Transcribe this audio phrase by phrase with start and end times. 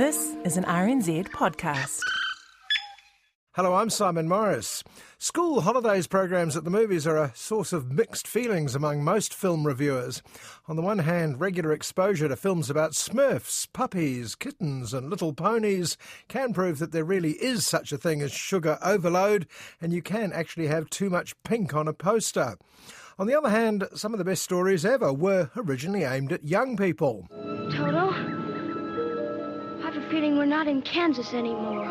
[0.00, 2.00] This is an RNZ podcast.
[3.52, 4.82] Hello, I'm Simon Morris.
[5.18, 9.66] School holidays programs at the movies are a source of mixed feelings among most film
[9.66, 10.22] reviewers.
[10.68, 15.98] On the one hand, regular exposure to films about smurfs, puppies, kittens, and little ponies
[16.28, 19.46] can prove that there really is such a thing as sugar overload,
[19.82, 22.56] and you can actually have too much pink on a poster.
[23.18, 26.74] On the other hand, some of the best stories ever were originally aimed at young
[26.78, 27.28] people.
[27.70, 28.09] Toto, I have a
[30.10, 31.86] feeling we're not in Kansas anymore.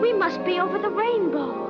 [0.00, 1.67] We must be over the rainbow.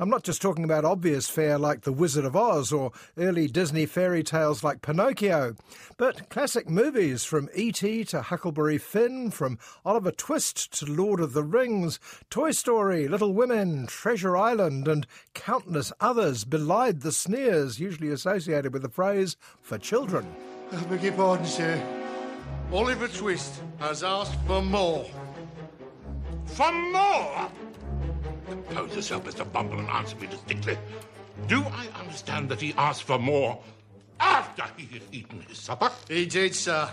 [0.00, 3.84] I'm not just talking about obvious fare like The Wizard of Oz or early Disney
[3.84, 5.56] fairy tales like Pinocchio,
[5.96, 8.04] but classic movies from E.T.
[8.04, 11.98] to Huckleberry Finn, from Oliver Twist to Lord of the Rings,
[12.30, 15.04] Toy Story, Little Women, Treasure Island, and
[15.34, 20.32] countless others belied the sneers usually associated with the phrase for children.
[20.70, 21.82] I beg your pardon, sir.
[22.72, 25.10] Oliver Twist has asked for more.
[26.46, 27.50] For more?
[28.48, 29.50] Compose yourself, Mr.
[29.52, 30.78] Bumble, and answer me distinctly.
[31.46, 33.62] Do I understand that he asked for more
[34.20, 35.90] after he had eaten his supper?
[36.08, 36.90] He did, sir.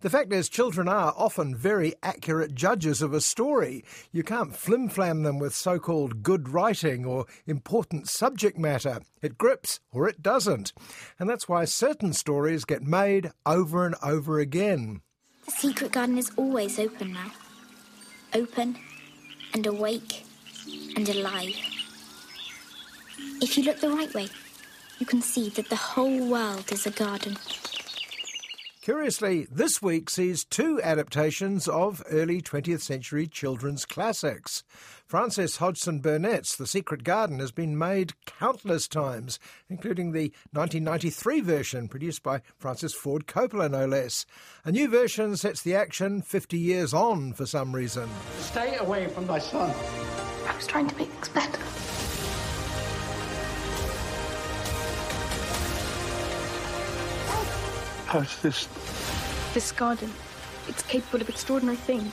[0.00, 3.84] The fact is, children are often very accurate judges of a story.
[4.10, 9.00] You can't flim-flam them with so-called good writing or important subject matter.
[9.22, 10.72] It grips or it doesn't.
[11.20, 15.02] And that's why certain stories get made over and over again.
[15.46, 17.30] The secret garden is always open now.
[18.34, 18.76] Open
[19.54, 20.24] and awake
[20.96, 21.56] and alive.
[23.40, 24.28] If you look the right way,
[24.98, 27.36] you can see that the whole world is a garden.
[28.82, 34.64] Curiously, this week sees two adaptations of early 20th century children's classics.
[35.06, 41.86] Frances Hodgson Burnett's The Secret Garden has been made countless times, including the 1993 version
[41.86, 44.26] produced by Francis Ford Coppola, no less.
[44.64, 48.08] A new version sets the action 50 years on for some reason.
[48.40, 49.72] Stay away from my son.
[50.46, 51.58] I was trying to make things better.
[58.06, 58.68] How's this?
[59.54, 60.12] This garden,
[60.68, 62.12] it's capable of extraordinary things.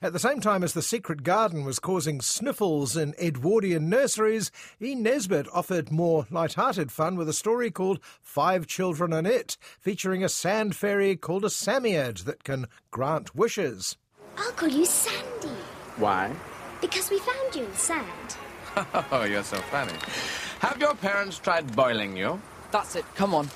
[0.00, 4.94] At the same time as The Secret Garden was causing sniffles in Edwardian nurseries, E.
[4.94, 10.28] Nesbit offered more light-hearted fun with a story called Five Children and It, featuring a
[10.28, 13.96] sand fairy called a Psammead that can grant wishes.
[14.36, 15.48] I'll call you Sandy
[15.96, 16.32] Why?
[16.80, 18.06] Because we found you in the sand.
[19.10, 19.92] Oh, you're so funny.
[20.60, 22.40] Have your parents tried boiling you?
[22.70, 23.04] That's it.
[23.16, 23.48] Come on.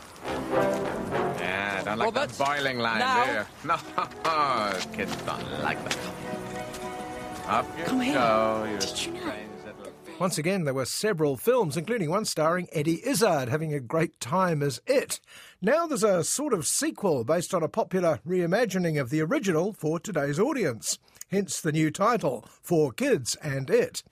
[1.39, 3.25] Yeah, I don't like Robert, that boiling line, now.
[3.25, 3.45] do you?
[3.65, 3.77] No,
[4.93, 5.99] kids don't like that.
[7.47, 8.15] Up you Come here.
[8.15, 9.33] go, you Did you know?
[10.19, 14.63] Once again, there were several films, including one starring Eddie Izzard having a great time
[14.63, 15.21] as It.
[15.61, 19.99] Now there's a sort of sequel based on a popular reimagining of the original for
[19.99, 20.99] today's audience.
[21.33, 24.03] Hence the new title, Four Kids and It.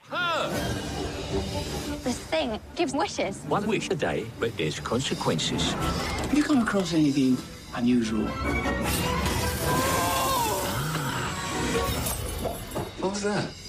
[2.03, 3.37] This thing gives wishes.
[3.47, 5.75] One wish a day, but there's consequences.
[5.75, 7.37] Have you come across anything
[7.77, 8.27] unusual?
[13.01, 13.60] What was that?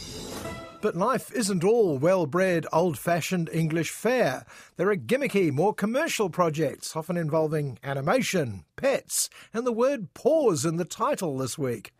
[0.81, 4.45] But life isn't all well bred, old fashioned English fare.
[4.77, 10.77] There are gimmicky, more commercial projects, often involving animation, pets, and the word paws in
[10.77, 11.93] the title this week.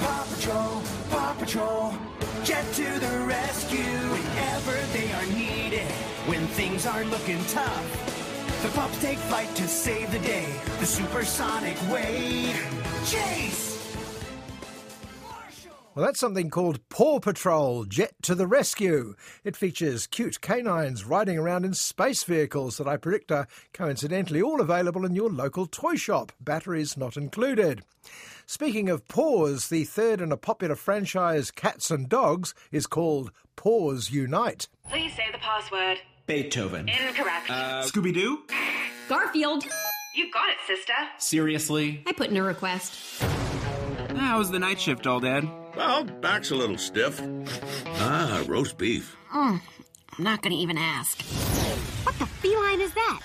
[0.00, 1.94] Paw Patrol, Paw Patrol,
[2.42, 5.90] jet to the rescue whenever they are needed.
[6.26, 10.48] When things are looking tough, the pups take flight to save the day.
[10.80, 12.52] The supersonic way.
[13.06, 13.73] Chase!
[15.94, 19.14] Well, that's something called Paw Patrol Jet to the Rescue.
[19.44, 24.60] It features cute canines riding around in space vehicles that I predict are coincidentally all
[24.60, 27.84] available in your local toy shop, batteries not included.
[28.44, 34.10] Speaking of paws, the third in a popular franchise, Cats and Dogs, is called Paws
[34.10, 34.66] Unite.
[34.90, 35.98] Please say the password.
[36.26, 36.88] Beethoven.
[36.88, 37.48] Incorrect.
[37.48, 38.40] Uh, Scooby Doo?
[39.08, 39.64] Garfield.
[40.16, 40.92] You got it, sister.
[41.18, 42.02] Seriously?
[42.06, 43.22] I put in a request.
[43.22, 45.48] Ah, How was the night shift, old Dad?
[45.76, 47.20] Well, back's a little stiff.
[47.86, 49.16] Ah, roast beef.
[49.34, 49.60] Mm,
[50.16, 51.20] I'm not gonna even ask.
[52.04, 53.20] What the feline is that?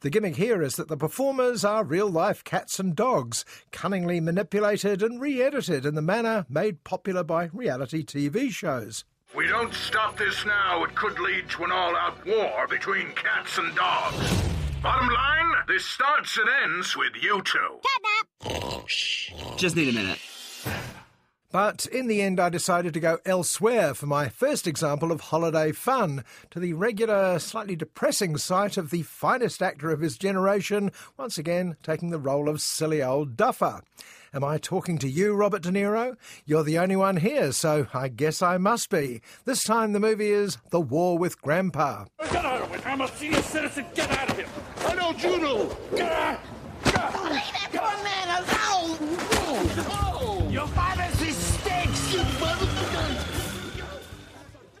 [0.00, 5.00] The gimmick here is that the performers are real life cats and dogs, cunningly manipulated
[5.00, 9.04] and re edited in the manner made popular by reality TV shows.
[9.36, 13.58] We don't stop this now, it could lead to an all out war between cats
[13.58, 14.42] and dogs.
[14.82, 17.78] Bottom line, this starts and ends with you two.
[18.42, 19.56] Catnap!
[19.56, 20.18] Just need a minute.
[21.52, 25.70] But in the end, I decided to go elsewhere for my first example of holiday
[25.72, 31.36] fun to the regular, slightly depressing sight of the finest actor of his generation, once
[31.36, 33.82] again taking the role of silly old duffer.
[34.32, 36.16] Am I talking to you, Robert De Niro?
[36.46, 39.20] You're the only one here, so I guess I must be.
[39.44, 42.06] This time the movie is The War with Grandpa.
[42.18, 42.86] Get out of it!
[42.86, 43.84] I'm a senior citizen!
[43.94, 44.46] Get out of here!
[44.86, 45.76] I don't you know?
[45.94, 46.40] Get out!
[46.84, 48.44] Come on, man!
[49.44, 50.01] Oh!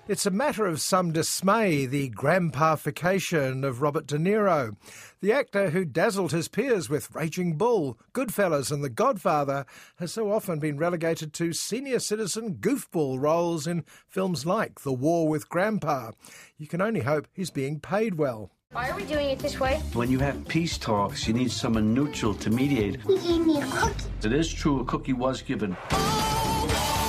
[0.08, 4.74] It's a matter of some dismay, the grandpafication of Robert De Niro.
[5.20, 9.64] The actor who dazzled his peers with Raging Bull, Goodfellas, and The Godfather
[10.00, 15.28] has so often been relegated to senior citizen goofball roles in films like The War
[15.28, 16.10] with Grandpa.
[16.58, 18.50] You can only hope he's being paid well.
[18.72, 19.76] Why are we doing it this way?
[19.92, 23.00] When you have peace talks, you need someone neutral to mediate.
[23.02, 24.04] He gave me a cookie.
[24.24, 25.76] It is true, a cookie was given.
[25.92, 27.01] Oh,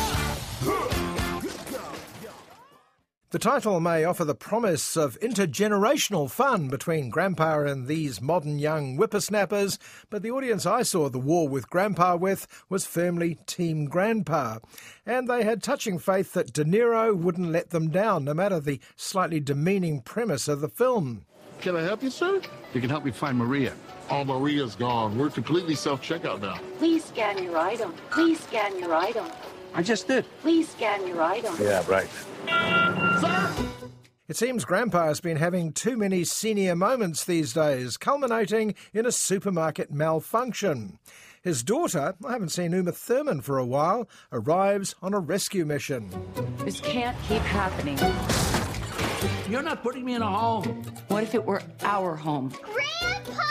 [3.34, 8.96] The title may offer the promise of intergenerational fun between Grandpa and these modern young
[8.96, 9.80] whippersnappers,
[10.12, 14.60] but the audience I saw The War with Grandpa with was firmly Team Grandpa.
[15.04, 18.80] And they had touching faith that De Niro wouldn't let them down, no matter the
[18.96, 21.26] slightly demeaning premise of the film.
[21.60, 22.40] Can I help you, sir?
[22.76, 23.74] You can help me find Maria.
[24.12, 25.18] Oh, Maria's gone.
[25.18, 26.60] We're completely self-checkout now.
[26.78, 27.96] Please scan your item.
[28.12, 29.26] Please scan your item.
[29.74, 30.24] I just did.
[30.42, 31.56] Please scan your item.
[31.60, 32.08] Yeah, right.
[34.28, 39.12] It seems Grandpa has been having too many senior moments these days, culminating in a
[39.12, 40.98] supermarket malfunction.
[41.44, 46.10] His daughter, I haven't seen Uma Thurman for a while, arrives on a rescue mission.
[46.60, 48.00] This can't keep happening.
[49.50, 50.84] You're not putting me in a home.
[51.10, 52.50] What if it were our home?
[52.50, 53.44] Grandpa!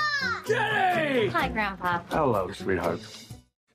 [0.48, 1.28] Jenny!
[1.28, 2.00] Hi, Grandpa.
[2.10, 3.00] Hello, sweetheart.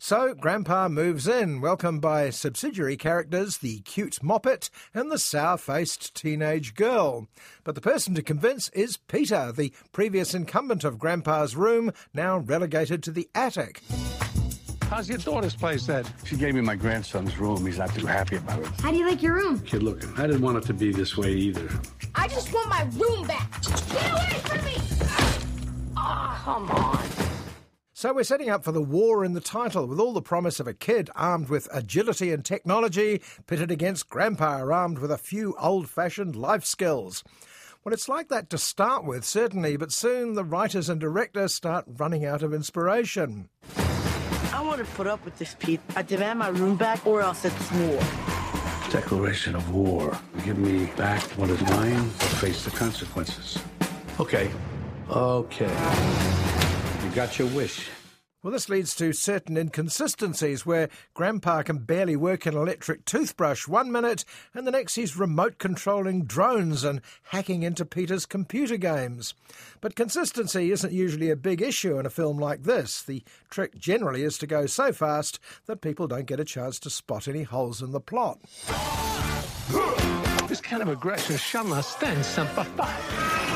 [0.07, 6.15] So Grandpa moves in, welcomed by subsidiary characters the cute moppet and the sour faced
[6.15, 7.27] teenage girl.
[7.65, 13.03] But the person to convince is Peter, the previous incumbent of Grandpa's room, now relegated
[13.03, 13.81] to the attic.
[14.83, 16.07] How's your daughter's place, Ed?
[16.23, 17.65] She gave me my grandson's room.
[17.65, 18.67] He's not too happy about it.
[18.79, 19.59] How do you like your room?
[19.59, 20.13] Kid looking.
[20.15, 21.67] I didn't want it to be this way either.
[22.15, 23.61] I just want my room back.
[23.61, 24.77] Get away from me!
[25.97, 27.36] Oh, come on.
[27.99, 30.67] So we're setting up for the war in the title, with all the promise of
[30.67, 35.89] a kid armed with agility and technology pitted against Grandpa armed with a few old
[35.89, 37.23] fashioned life skills.
[37.83, 41.85] Well, it's like that to start with, certainly, but soon the writers and directors start
[41.87, 43.49] running out of inspiration.
[44.53, 45.81] I want to put up with this, Pete.
[45.95, 47.99] I demand my room back, or else it's war.
[48.91, 50.15] Declaration of war.
[50.45, 53.57] Give me back what is mine or face the consequences.
[54.19, 54.51] Okay.
[55.09, 56.46] Okay.
[57.17, 57.89] You got your wish.
[58.43, 63.91] Well, this leads to certain inconsistencies where Grandpa can barely work an electric toothbrush one
[63.91, 69.33] minute, and the next he's remote controlling drones and hacking into Peter's computer games.
[69.81, 73.01] But consistency isn't usually a big issue in a film like this.
[73.01, 76.91] The trick generally is to go so fast that people don't get a chance to
[76.91, 78.39] spot any holes in the plot.
[80.47, 82.95] This kind of aggression shall not stand, Semper Fi.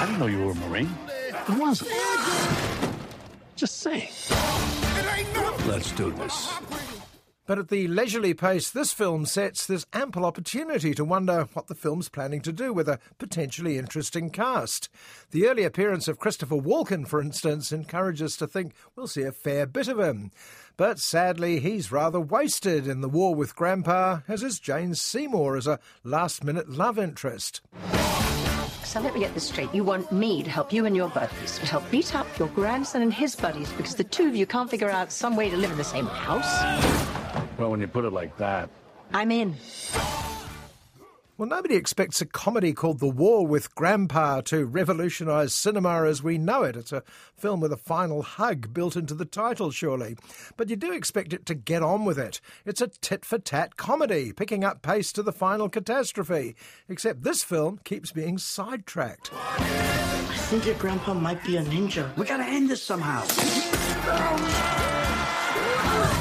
[0.02, 0.98] I didn't know you were a Marine.
[1.08, 1.92] It wasn't.
[3.62, 4.10] Just saying.
[5.68, 6.52] Let's do this.
[7.46, 11.76] But at the leisurely pace this film sets, there's ample opportunity to wonder what the
[11.76, 14.90] film's planning to do with a potentially interesting cast.
[15.30, 19.32] The early appearance of Christopher Walken, for instance, encourages us to think we'll see a
[19.32, 20.32] fair bit of him.
[20.76, 25.68] But sadly, he's rather wasted in The War with Grandpa, as is Jane Seymour as
[25.68, 27.62] a last minute love interest.
[28.84, 29.74] So let me get this straight.
[29.74, 33.02] You want me to help you and your buddies, to help beat up your grandson
[33.02, 35.72] and his buddies because the two of you can't figure out some way to live
[35.72, 36.62] in the same house?
[37.58, 38.70] Well, when you put it like that.
[39.14, 39.56] I'm in.
[41.42, 46.38] Well, nobody expects a comedy called The War with Grandpa to revolutionise cinema as we
[46.38, 46.76] know it.
[46.76, 47.02] It's a
[47.36, 50.16] film with a final hug built into the title, surely.
[50.56, 52.42] But you do expect it to get on with it.
[52.64, 56.56] It's a tit for tat comedy, picking up pace to the final catastrophe.
[56.88, 59.32] Except this film keeps being sidetracked.
[59.34, 62.16] I think your grandpa might be a ninja.
[62.18, 63.26] We gotta end this somehow.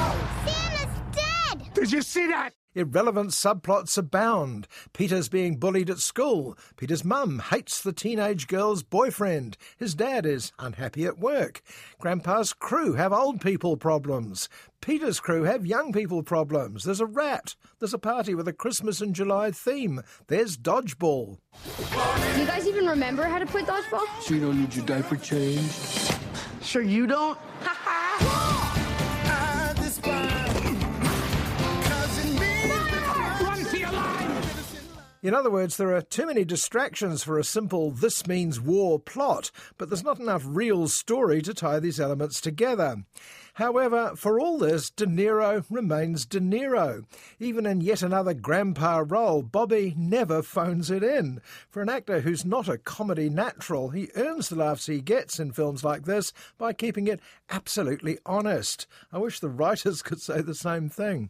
[1.81, 1.89] Santa's!
[1.89, 2.53] Did you see that?
[2.73, 4.65] Irrelevant subplots abound.
[4.93, 6.57] Peter's being bullied at school.
[6.77, 9.57] Peter's mum hates the teenage girl's boyfriend.
[9.77, 11.61] His dad is unhappy at work.
[11.99, 14.47] Grandpa's crew have old people problems.
[14.79, 16.85] Peter's crew have young people problems.
[16.85, 17.55] There's a rat.
[17.79, 20.01] There's a party with a Christmas in July theme.
[20.27, 21.39] There's dodgeball.
[21.75, 24.07] Do you guys even remember how to play dodgeball?
[24.21, 25.71] So you don't need your diaper change?
[26.61, 27.37] Sure you don't?
[35.23, 39.51] In other words, there are too many distractions for a simple this means war plot,
[39.77, 43.03] but there's not enough real story to tie these elements together.
[43.53, 47.05] However, for all this, De Niro remains De Niro.
[47.39, 51.39] Even in yet another grandpa role, Bobby never phones it in.
[51.69, 55.51] For an actor who's not a comedy natural, he earns the laughs he gets in
[55.51, 58.87] films like this by keeping it absolutely honest.
[59.11, 61.29] I wish the writers could say the same thing.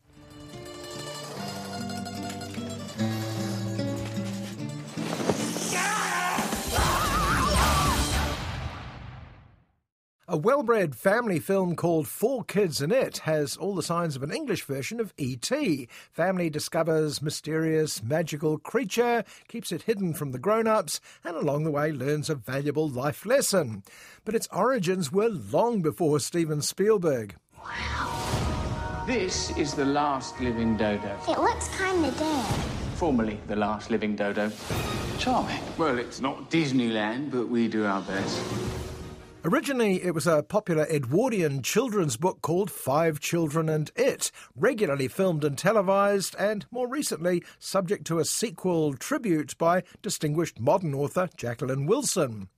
[10.32, 14.24] A well bred family film called Four Kids in It has all the signs of
[14.24, 15.90] an English version of E.T.
[16.10, 21.70] Family discovers mysterious, magical creature, keeps it hidden from the grown ups, and along the
[21.72, 23.84] way learns a valuable life lesson.
[24.24, 27.36] But its origins were long before Steven Spielberg.
[27.62, 29.04] Wow.
[29.06, 31.14] This is the last living dodo.
[31.28, 32.46] It looks kinda dead.
[32.96, 34.50] Formerly the last living dodo.
[35.20, 35.60] Charming.
[35.78, 38.42] Well, it's not Disneyland, but we do our best.
[39.44, 45.44] Originally, it was a popular Edwardian children's book called Five Children and It, regularly filmed
[45.44, 51.88] and televised, and more recently, subject to a sequel tribute by distinguished modern author Jacqueline
[51.88, 52.50] Wilson.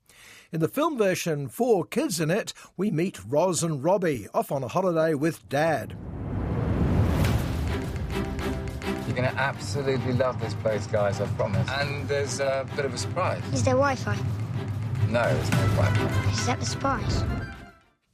[0.51, 4.61] In the film version, Four Kids in It, we meet Roz and Robbie off on
[4.61, 5.95] a holiday with Dad.
[9.07, 11.69] You're going to absolutely love this place, guys, I promise.
[11.69, 13.41] And there's a bit of a surprise.
[13.53, 14.17] Is there Wi Fi?
[15.09, 16.31] No, there's no Wi-Fi.
[16.31, 17.23] Is that the surprise?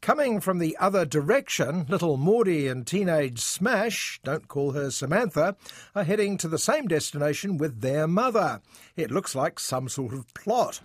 [0.02, 5.56] Coming from the other direction, little Maudie and teenage Smash, don't call her Samantha,
[5.94, 8.62] are heading to the same destination with their mother.
[8.96, 10.80] It looks like some sort of plot.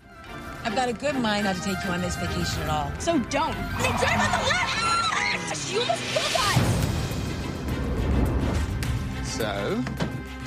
[0.64, 2.90] I've got a good mind not to take you on this vacation at all.
[2.98, 3.54] So don't.
[3.78, 4.76] They drive on the left!
[4.76, 6.58] Ah, ah, you almost killed us!
[9.36, 9.76] So,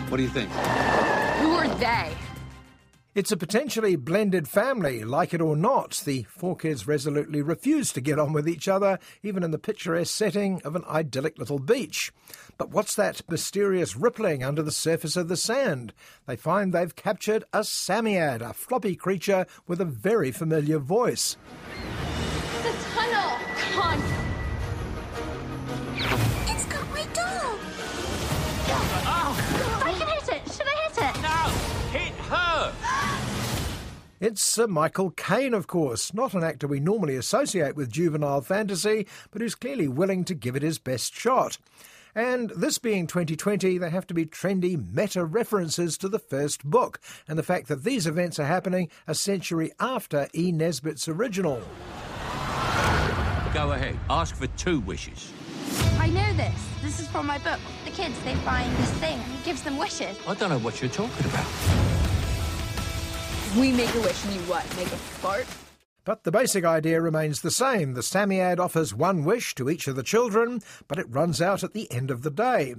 [0.10, 0.50] what do you think?
[0.52, 2.14] Who are they?
[3.18, 6.04] It's a potentially blended family, like it or not.
[6.06, 10.16] The four kids resolutely refuse to get on with each other, even in the picturesque
[10.16, 12.14] setting of an idyllic little beach.
[12.60, 15.96] But what's that mysterious rippling under the surface of the sand?
[16.28, 21.38] They find they've captured a Psammead, a floppy creature with a very familiar voice.
[22.62, 23.40] The tunnel!
[23.58, 24.02] Come on!
[26.54, 27.60] It's got my dog!
[29.10, 29.77] Oh.
[34.20, 39.06] It's Sir Michael Caine, of course, not an actor we normally associate with juvenile fantasy,
[39.30, 41.60] but who's clearly willing to give it his best shot.
[42.16, 47.00] And this being 2020, they have to be trendy meta references to the first book,
[47.28, 50.52] and the fact that these events are happening a century after E.
[50.52, 51.62] Nesbit's original.
[53.54, 54.00] Go ahead.
[54.10, 55.32] Ask for two wishes.
[56.00, 56.68] I know this.
[56.82, 57.60] This is from my book.
[57.86, 60.18] The kids, they find this thing and it gives them wishes.
[60.28, 61.97] I don't know what you're talking about.
[63.60, 64.64] We make a wish and you what?
[64.78, 65.48] Make a fart?
[66.06, 67.96] But the basic idea remains the same.
[67.96, 71.74] The Psammead offers one wish to each of the children, but it runs out at
[71.74, 72.76] the end of the day.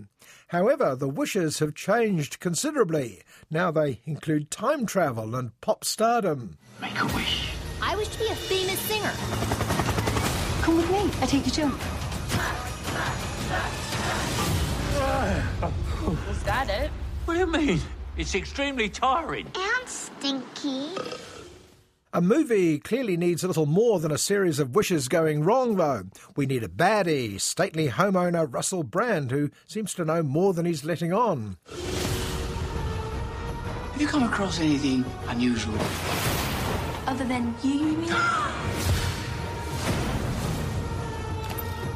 [0.48, 3.22] However, the wishes have changed considerably.
[3.50, 6.58] Now they include time travel and pop stardom.
[6.80, 7.50] Make a wish.
[7.82, 9.12] I wish to be a famous singer.
[10.62, 11.10] Come with me.
[11.20, 11.78] I take you to him.
[16.28, 16.90] Was that it?
[17.24, 17.80] What do you mean?
[18.18, 19.46] It's extremely tiring.
[19.54, 20.90] And stinky.
[22.12, 26.02] A movie clearly needs a little more than a series of wishes going wrong, though.
[26.34, 30.84] We need a baddie, stately homeowner Russell Brand, who seems to know more than he's
[30.84, 31.58] letting on.
[33.92, 35.78] Have you come across anything unusual?
[37.06, 38.02] Other than you, you mean?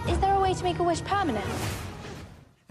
[0.09, 1.45] Is there a way to make a wish permanent?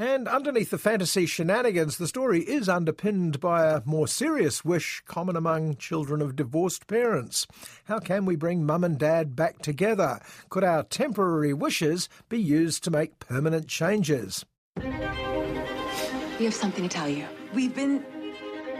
[0.02, 5.36] And underneath the fantasy shenanigans, the story is underpinned by a more serious wish common
[5.36, 7.46] among children of divorced parents.
[7.84, 10.20] How can we bring mum and dad back together?
[10.50, 14.44] Could our temporary wishes be used to make permanent changes?
[14.76, 17.28] We have something to tell you.
[17.54, 18.04] We've been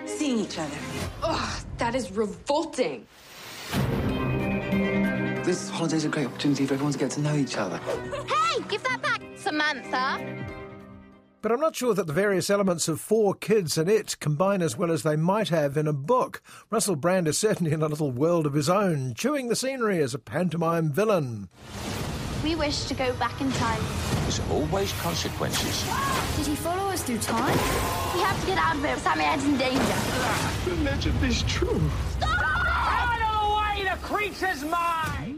[0.06, 0.78] seeing each other.
[1.22, 3.06] Ugh, that is revolting.
[5.46, 7.78] This holiday's a great opportunity for everyone to get to know each other.
[7.78, 10.61] Hey, give that back, Samantha!
[11.42, 14.78] But I'm not sure that the various elements of Four Kids and It combine as
[14.78, 16.42] well as they might have in a book.
[16.70, 20.14] Russell Brand is certainly in a little world of his own, chewing the scenery as
[20.14, 21.50] a pantomime villain.
[22.44, 23.82] We wish to go back in time.
[24.22, 25.84] There's always consequences.
[26.38, 27.58] Did he follow us through time?
[28.14, 28.98] We have to get out of here.
[28.98, 30.70] Psammead's in danger.
[30.70, 31.82] The legend is true.
[32.24, 33.90] Out of the way!
[33.90, 35.31] The creature's mine!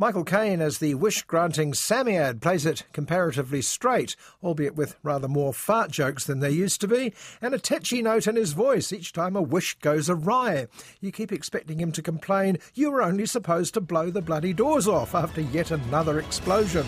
[0.00, 5.52] Michael Caine, as the wish granting Psammead, plays it comparatively straight, albeit with rather more
[5.52, 9.12] fart jokes than there used to be, and a tetchy note in his voice each
[9.12, 10.68] time a wish goes awry.
[11.02, 14.88] You keep expecting him to complain, You were only supposed to blow the bloody doors
[14.88, 16.86] off after yet another explosion.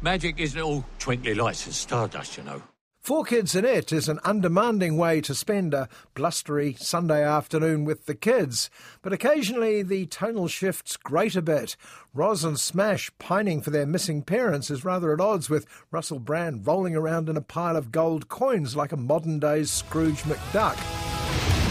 [0.00, 2.62] Magic isn't all twinkly lights and stardust, you know.
[3.00, 8.04] Four Kids in It is an undemanding way to spend a blustery Sunday afternoon with
[8.04, 8.68] the kids,
[9.00, 11.76] but occasionally the tonal shifts grate a bit.
[12.12, 16.66] Roz and Smash pining for their missing parents is rather at odds with Russell Brand
[16.66, 20.76] rolling around in a pile of gold coins like a modern day Scrooge McDuck.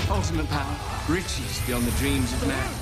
[0.09, 2.73] Ultimate power, riches beyond the dreams of man.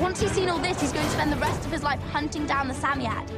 [0.00, 2.44] Once he's seen all this, he's going to spend the rest of his life hunting
[2.44, 3.30] down the Psammead.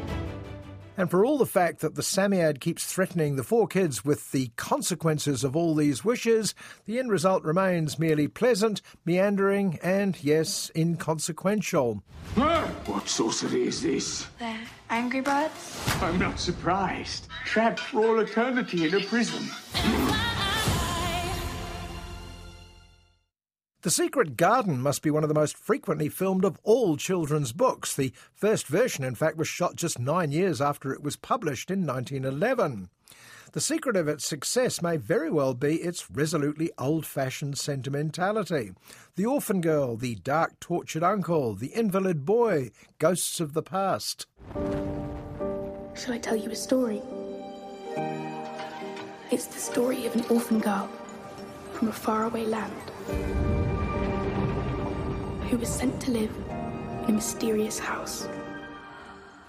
[0.96, 4.50] And for all the fact that the Psammead keeps threatening the four kids with the
[4.56, 6.54] consequences of all these wishes,
[6.86, 12.02] the end result remains merely pleasant, meandering, and, yes, inconsequential.
[12.36, 14.26] What sorcery is this?
[14.38, 14.60] They're
[14.90, 15.82] angry birds?
[16.00, 17.26] I'm not surprised.
[17.44, 19.48] Trapped for all eternity in a prison.
[23.84, 27.94] The Secret Garden must be one of the most frequently filmed of all children's books.
[27.94, 31.84] The first version, in fact, was shot just nine years after it was published in
[31.84, 32.88] 1911.
[33.52, 38.72] The secret of its success may very well be its resolutely old fashioned sentimentality.
[39.16, 44.24] The orphan girl, the dark tortured uncle, the invalid boy, ghosts of the past.
[45.94, 47.02] Shall I tell you a story?
[49.30, 50.88] It's the story of an orphan girl
[51.74, 52.72] from a faraway land
[55.54, 56.36] who was sent to live
[57.04, 58.26] in a mysterious house.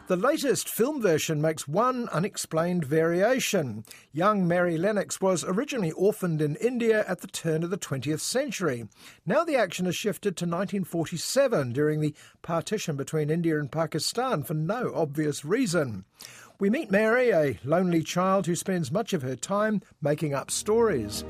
[0.05, 3.83] The latest film version makes one unexplained variation.
[4.13, 8.87] Young Mary Lennox was originally orphaned in India at the turn of the 20th century.
[9.25, 12.13] Now the action has shifted to 1947 during the
[12.43, 16.05] partition between India and Pakistan for no obvious reason.
[16.59, 21.21] We meet Mary, a lonely child who spends much of her time making up stories.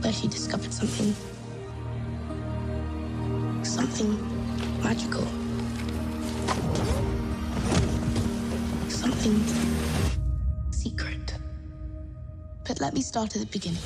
[0.00, 1.33] Where she discovered something.
[3.64, 4.12] Something
[4.82, 5.24] magical.
[8.88, 9.42] Something
[10.70, 11.34] secret.
[12.66, 13.80] But let me start at the beginning.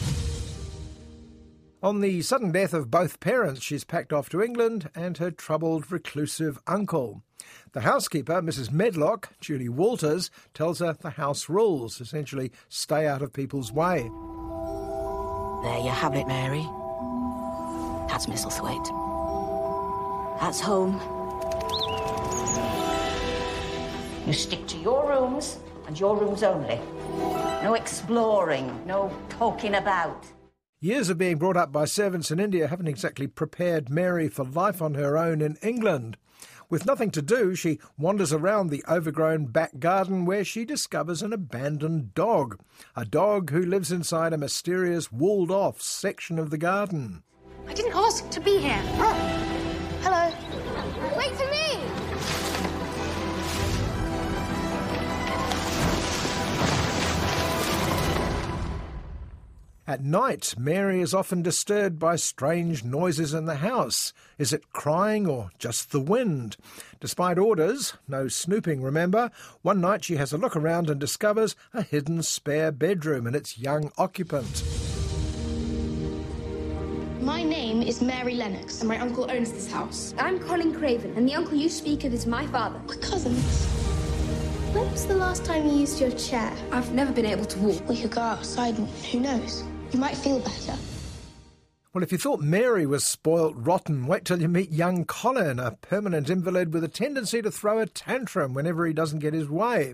[1.80, 5.92] On the sudden death of both parents, she's packed off to England and her troubled,
[5.92, 7.22] reclusive uncle.
[7.72, 8.72] The housekeeper, Mrs.
[8.72, 14.10] Medlock, Julie Walters, tells her the house rules essentially stay out of people's way.
[15.62, 16.66] There you have it, Mary.
[18.08, 19.07] That's Misselthwaite.
[20.40, 21.00] That's home.
[24.26, 26.80] You stick to your rooms and your rooms only.
[27.62, 30.26] No exploring, no poking about.
[30.80, 34.80] Years of being brought up by servants in India haven't exactly prepared Mary for life
[34.80, 36.16] on her own in England.
[36.70, 41.32] With nothing to do, she wanders around the overgrown back garden where she discovers an
[41.32, 42.60] abandoned dog.
[42.94, 47.22] A dog who lives inside a mysterious walled off section of the garden.
[47.66, 49.57] I didn't ask to be here.
[50.00, 50.32] Hello.
[51.16, 51.58] Wait for me!
[59.88, 64.12] At night, Mary is often disturbed by strange noises in the house.
[64.36, 66.58] Is it crying or just the wind?
[67.00, 69.30] Despite orders, no snooping, remember,
[69.62, 73.58] one night she has a look around and discovers a hidden spare bedroom and its
[73.58, 74.62] young occupant.
[77.28, 80.14] My name is Mary Lennox, and my uncle owns this house.
[80.16, 82.80] I'm Colin Craven, and the uncle you speak of is my father.
[82.88, 83.66] We're cousins.
[84.72, 86.50] When was the last time you used your chair?
[86.72, 87.86] I've never been able to walk.
[87.86, 89.62] We could go outside and who knows?
[89.92, 90.72] You might feel better.
[91.92, 95.72] Well, if you thought Mary was spoilt rotten, wait till you meet young Colin, a
[95.72, 99.92] permanent invalid with a tendency to throw a tantrum whenever he doesn't get his way.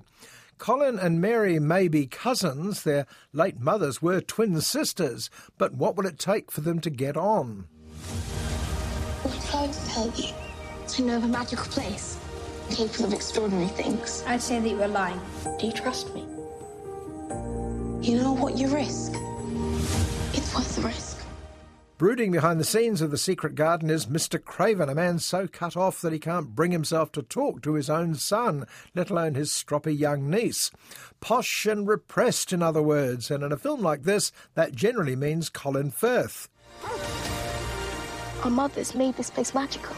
[0.59, 6.07] Colin and Mary may be cousins, their late mothers were twin sisters, but what will
[6.07, 7.67] it take for them to get on?
[9.25, 10.33] I'm proud to tell you.
[10.97, 12.19] I know of a magical place,
[12.71, 14.23] capable of extraordinary things.
[14.27, 15.21] I'd say that you were lying.
[15.59, 16.21] Do you trust me?
[18.01, 19.13] You know what you risk?
[20.35, 21.14] It's worth the risk.
[21.97, 24.43] Brooding behind the scenes of The Secret Garden is Mr.
[24.43, 27.89] Craven, a man so cut off that he can't bring himself to talk to his
[27.89, 30.73] own son, let alone his stroppy young niece.
[31.21, 35.49] Posh and repressed, in other words, and in a film like this, that generally means
[35.49, 36.49] Colin Firth.
[38.43, 39.95] Our mothers made this place magical.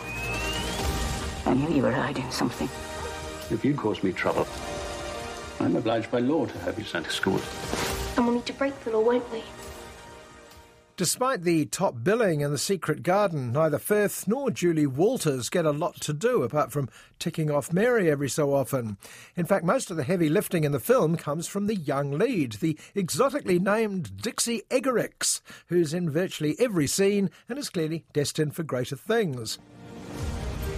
[1.47, 2.69] I knew you were hiding something.
[3.51, 4.47] If you cause me trouble,
[5.61, 7.41] I'm obliged by law to have you sent to school.
[8.19, 9.43] And we'll need to break the law, won't we?
[10.97, 15.71] Despite the top billing in The Secret Garden, neither Firth nor Julie Walters get a
[15.71, 18.97] lot to do apart from ticking off Mary every so often.
[19.37, 22.55] In fact, most of the heavy lifting in the film comes from the young lead,
[22.55, 28.63] the exotically named Dixie Egerickx, who's in virtually every scene and is clearly destined for
[28.63, 29.59] greater things.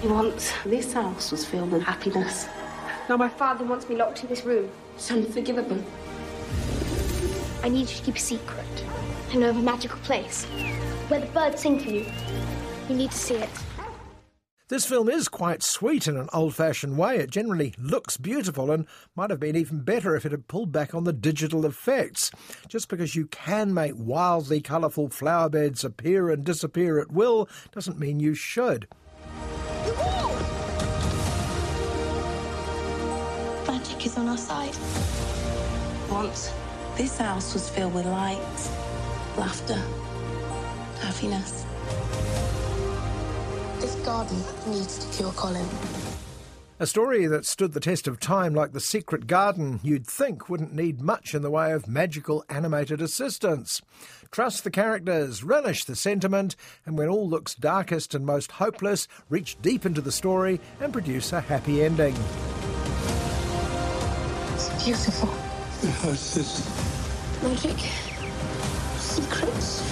[0.02, 2.48] Once, this house was filled with happiness.
[3.08, 4.68] Now my father wants me locked in this room.
[4.96, 5.80] It's unforgivable.
[7.62, 8.77] I need you to keep a secret.
[9.30, 10.44] I know of a magical place
[11.08, 12.06] where the birds sing for you.
[12.88, 13.50] You need to see it.
[14.68, 17.18] This film is quite sweet in an old fashioned way.
[17.18, 20.94] It generally looks beautiful and might have been even better if it had pulled back
[20.94, 22.30] on the digital effects.
[22.68, 27.98] Just because you can make wildly colourful flower beds appear and disappear at will doesn't
[27.98, 28.88] mean you should.
[33.66, 34.76] Magic is on our side.
[36.10, 36.50] Once,
[36.96, 38.38] this house was filled with light
[39.38, 39.80] laughter,
[41.00, 41.64] happiness.
[43.80, 45.66] This garden needs to cure Colin.
[46.80, 50.74] A story that stood the test of time like The Secret Garden, you'd think wouldn't
[50.74, 53.80] need much in the way of magical animated assistance.
[54.32, 59.56] Trust the characters, relish the sentiment, and when all looks darkest and most hopeless, reach
[59.62, 62.14] deep into the story and produce a happy ending.
[64.54, 65.28] It's beautiful.
[65.82, 68.07] Yes, it's Magic
[69.20, 69.82] secrets.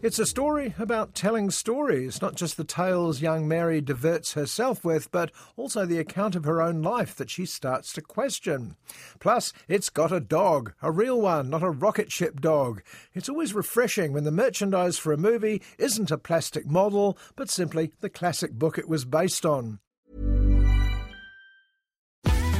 [0.00, 5.12] It's a story about telling stories, not just the tales young Mary diverts herself with,
[5.12, 8.74] but also the account of her own life that she starts to question.
[9.20, 12.82] Plus, it's got a dog, a real one, not a rocket ship dog.
[13.14, 17.92] It's always refreshing when the merchandise for a movie isn't a plastic model, but simply
[18.00, 19.78] the classic book it was based on.